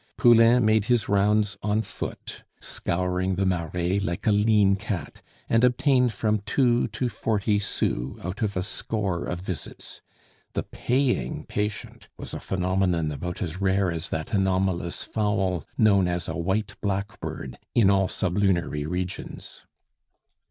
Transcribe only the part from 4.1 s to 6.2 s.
a lean cat, and obtained